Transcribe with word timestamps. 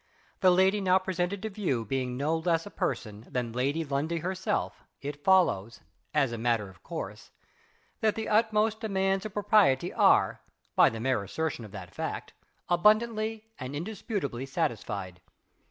The 0.39 0.49
lady 0.49 0.81
now 0.81 0.97
presented 0.97 1.43
to 1.43 1.49
view 1.51 1.85
being 1.85 2.17
no 2.17 2.35
less 2.35 2.65
a 2.65 2.71
person 2.71 3.27
than 3.29 3.53
Lady 3.53 3.85
Lundie 3.85 4.17
herself, 4.21 4.83
it 4.99 5.23
follows, 5.23 5.81
as 6.11 6.31
a 6.31 6.39
matter 6.39 6.69
of 6.71 6.81
course, 6.81 7.29
that 7.99 8.15
the 8.15 8.27
utmost 8.27 8.79
demands 8.79 9.27
of 9.27 9.33
propriety 9.35 9.93
are, 9.93 10.41
by 10.75 10.89
the 10.89 10.99
mere 10.99 11.21
assertion 11.23 11.65
of 11.65 11.71
that 11.73 11.93
fact, 11.93 12.33
abundantly 12.67 13.45
and 13.59 13.75
indisputably 13.75 14.47
satisfied. 14.47 15.21